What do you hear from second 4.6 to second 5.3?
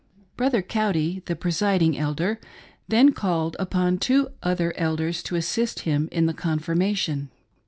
elders